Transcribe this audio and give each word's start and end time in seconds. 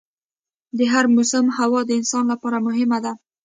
د 0.77 0.79
هر 0.93 1.05
موسم 1.15 1.45
هوا 1.57 1.79
د 1.85 1.89
انسان 1.99 2.23
لپاره 2.31 2.57
مهم 2.67 2.91
ده. 3.05 3.13